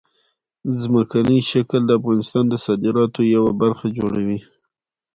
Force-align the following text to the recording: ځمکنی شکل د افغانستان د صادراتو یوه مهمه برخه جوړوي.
ځمکنی 0.81 1.39
شکل 1.51 1.81
د 1.85 1.91
افغانستان 1.99 2.45
د 2.49 2.55
صادراتو 2.65 3.21
یوه 3.33 3.49
مهمه 3.51 3.59
برخه 3.61 3.87
جوړوي. 3.97 4.39